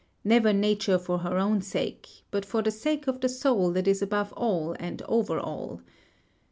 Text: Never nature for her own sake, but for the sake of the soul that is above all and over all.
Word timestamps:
Never 0.23 0.51
nature 0.51 0.97
for 0.97 1.19
her 1.19 1.37
own 1.37 1.61
sake, 1.61 2.07
but 2.31 2.43
for 2.43 2.63
the 2.63 2.71
sake 2.71 3.05
of 3.05 3.21
the 3.21 3.29
soul 3.29 3.69
that 3.73 3.87
is 3.87 4.01
above 4.01 4.33
all 4.33 4.75
and 4.79 5.03
over 5.03 5.39
all. 5.39 5.81